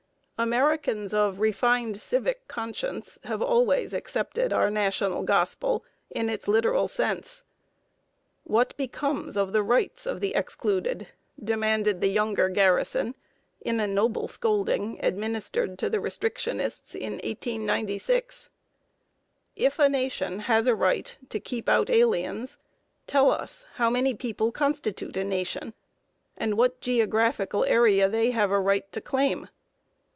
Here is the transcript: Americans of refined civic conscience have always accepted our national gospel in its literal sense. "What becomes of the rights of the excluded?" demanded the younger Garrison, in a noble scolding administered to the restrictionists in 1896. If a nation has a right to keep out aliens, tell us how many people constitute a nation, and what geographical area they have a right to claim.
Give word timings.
Americans 0.41 1.13
of 1.13 1.39
refined 1.39 2.01
civic 2.01 2.47
conscience 2.47 3.19
have 3.25 3.43
always 3.43 3.93
accepted 3.93 4.51
our 4.51 4.71
national 4.71 5.21
gospel 5.21 5.85
in 6.09 6.31
its 6.31 6.47
literal 6.47 6.87
sense. 6.87 7.43
"What 8.43 8.75
becomes 8.75 9.37
of 9.37 9.53
the 9.53 9.61
rights 9.61 10.07
of 10.07 10.19
the 10.19 10.33
excluded?" 10.33 11.07
demanded 11.39 12.01
the 12.01 12.07
younger 12.09 12.49
Garrison, 12.49 13.13
in 13.61 13.79
a 13.79 13.85
noble 13.85 14.27
scolding 14.27 14.99
administered 15.03 15.77
to 15.77 15.91
the 15.91 15.99
restrictionists 15.99 16.95
in 16.95 17.17
1896. 17.23 18.49
If 19.55 19.77
a 19.77 19.87
nation 19.89 20.39
has 20.39 20.65
a 20.65 20.73
right 20.73 21.15
to 21.29 21.39
keep 21.39 21.69
out 21.69 21.91
aliens, 21.91 22.57
tell 23.05 23.29
us 23.29 23.67
how 23.75 23.91
many 23.91 24.15
people 24.15 24.51
constitute 24.51 25.17
a 25.17 25.23
nation, 25.23 25.75
and 26.35 26.57
what 26.57 26.81
geographical 26.81 27.63
area 27.65 28.09
they 28.09 28.31
have 28.31 28.49
a 28.49 28.59
right 28.59 28.91
to 28.91 28.99
claim. 28.99 29.47